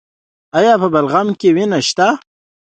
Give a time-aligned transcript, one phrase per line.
[0.57, 2.07] ایا په بلغم کې وینه شته؟